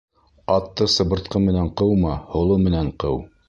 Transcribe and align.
Атты 0.53 0.87
сыбыртҡы 0.93 1.43
менән 1.45 1.71
ҡыума, 1.83 2.17
һоло 2.35 2.61
менән 2.69 2.95
ҡыу. 3.05 3.25